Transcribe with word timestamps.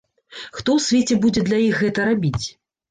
Хто 0.55 0.69
ў 0.79 0.85
свеце 0.87 1.21
будзе 1.27 1.47
для 1.51 1.59
іх 1.69 1.75
гэта 1.85 2.11
рабіць? 2.11 2.45